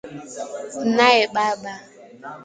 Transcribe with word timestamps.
SINAYE 0.73 1.27
BABA 1.35 1.73